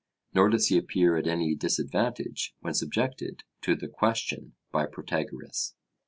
[0.33, 5.75] Nor does he appear at any disadvantage when subjected to 'the question' by Protagoras.